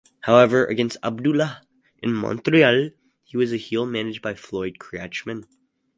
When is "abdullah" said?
1.03-1.61